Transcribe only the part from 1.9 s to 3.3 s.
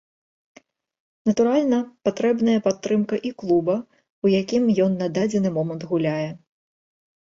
патрэбная падтрымка